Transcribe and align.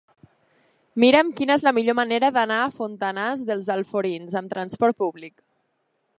Mira'm 1.03 1.29
quina 1.39 1.57
és 1.59 1.65
la 1.67 1.73
millor 1.79 1.97
manera 1.99 2.31
d'anar 2.39 2.57
a 2.63 2.73
Fontanars 2.81 3.45
dels 3.51 3.71
Alforins 3.79 4.41
amb 4.43 4.55
transport 4.57 5.01
públic. 5.07 5.37